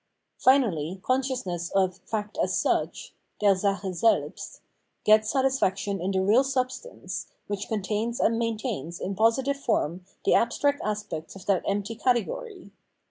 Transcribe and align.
Finally, 0.39 0.99
consciousness 1.03 1.69
of 1.75 1.99
fact 1.99 2.35
as 2.41 2.57
such'' 2.57 3.13
{der 3.39 3.53
Sache 3.55 3.93
selbst)§ 3.93 4.53
gets 5.03 5.29
satisfaction 5.29 6.01
in 6.01 6.09
the 6.09 6.23
real 6.23 6.43
substance, 6.43 7.27
which 7.45 7.67
contains 7.67 8.19
and 8.19 8.39
maintains 8.39 8.99
in 8.99 9.13
positive 9.13 9.57
form 9.57 10.03
the 10.25 10.33
abstract 10.33 10.81
aspects 10.83 11.35
of 11.35 11.45
that 11.45 11.61
empty 11.67 11.93
category. 11.93 12.71